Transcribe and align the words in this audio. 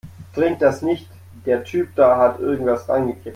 Trink 0.33 0.57
das 0.57 0.81
nicht, 0.81 1.07
der 1.45 1.63
Typ 1.63 1.89
da 1.93 2.17
hat 2.17 2.39
irgendetwas 2.39 2.89
reingekippt. 2.89 3.29